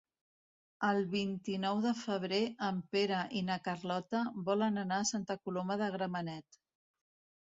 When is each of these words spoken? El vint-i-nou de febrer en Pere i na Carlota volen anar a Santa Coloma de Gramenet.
El 0.85 0.99
vint-i-nou 1.09 1.81
de 1.83 1.91
febrer 1.99 2.39
en 2.67 2.79
Pere 2.95 3.19
i 3.41 3.43
na 3.49 3.57
Carlota 3.67 4.21
volen 4.47 4.85
anar 4.85 4.97
a 5.03 5.07
Santa 5.11 5.37
Coloma 5.43 5.79
de 5.83 5.91
Gramenet. 5.97 6.59